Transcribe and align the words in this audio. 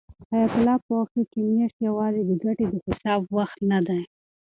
حیات 0.29 0.51
الله 0.57 0.77
پوه 0.85 1.03
شو 1.11 1.21
چې 1.31 1.39
میاشتې 1.55 1.81
یوازې 1.89 2.21
د 2.25 2.31
ګټې 2.43 2.65
د 2.71 2.75
حساب 2.85 3.21
وخت 3.37 3.57
نه 3.71 3.79
دی. 3.87 4.01